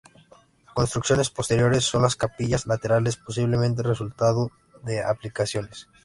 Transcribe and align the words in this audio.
Construcciones 0.73 1.29
posteriores 1.29 1.83
son 1.83 2.01
las 2.01 2.15
capillas 2.15 2.65
laterales, 2.65 3.17
posiblemente 3.17 3.83
resultado 3.83 4.49
de 4.81 5.03
ampliaciones. 5.03 5.89